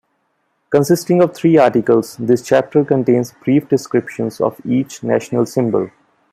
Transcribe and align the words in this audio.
Consisting 0.71 1.21
of 1.21 1.35
three 1.35 1.57
articles, 1.59 2.17
this 2.17 2.41
chapter 2.41 2.83
contains 2.83 3.35
brief 3.43 3.69
descriptions 3.69 4.41
of 4.41 4.59
each 4.65 5.03
national 5.03 5.45
symbol. 5.45 5.91